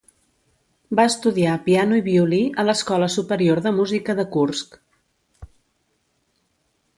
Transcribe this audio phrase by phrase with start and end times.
[0.99, 4.79] Va estudiar piano i violí a l'Escola Superior de Música de Kursk.